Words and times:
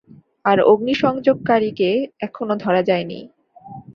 আর 0.45 0.57
অগ্নিসংযোগকারীকে 0.63 1.89
এখনো 2.19 2.53
ধরা 2.55 2.81
যায়নি। 2.83 3.19